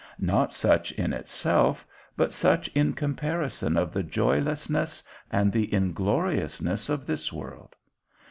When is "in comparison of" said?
2.69-3.93